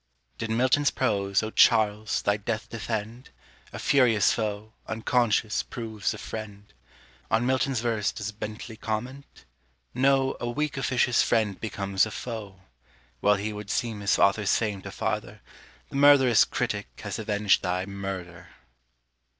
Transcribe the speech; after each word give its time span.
Did 0.39 0.49
MILTON'S 0.49 0.89
PROSE, 0.89 1.43
O 1.43 1.51
CHARLES! 1.51 2.23
thy 2.23 2.35
death 2.35 2.67
defend? 2.71 3.29
A 3.71 3.77
furious 3.77 4.31
foe, 4.33 4.73
unconscious, 4.87 5.61
proves 5.61 6.11
a 6.15 6.17
friend; 6.17 6.73
On 7.29 7.45
MILTON'S 7.45 7.81
VERSE 7.81 8.11
does 8.13 8.31
BENTLEY 8.31 8.77
comment? 8.77 9.45
know, 9.93 10.35
A 10.39 10.49
weak 10.49 10.75
officious 10.75 11.21
friend 11.21 11.61
becomes 11.61 12.07
a 12.07 12.11
foe. 12.11 12.61
While 13.19 13.35
he 13.35 13.53
would 13.53 13.69
seem 13.69 13.99
his 13.99 14.17
author's 14.17 14.57
fame 14.57 14.81
to 14.81 14.91
farther, 14.91 15.39
The 15.89 15.97
MURTHEROUS 15.97 16.45
critic 16.45 16.87
has 17.03 17.19
avenged 17.19 17.61
thy 17.61 17.85
MURTHER. 17.85 18.49